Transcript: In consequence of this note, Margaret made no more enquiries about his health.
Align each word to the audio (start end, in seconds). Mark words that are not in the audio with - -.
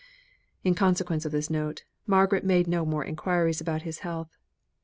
In 0.63 0.73
consequence 0.73 1.25
of 1.27 1.31
this 1.31 1.51
note, 1.51 1.83
Margaret 2.07 2.43
made 2.43 2.65
no 2.65 2.85
more 2.87 3.05
enquiries 3.05 3.61
about 3.61 3.83
his 3.83 3.99
health. 3.99 4.35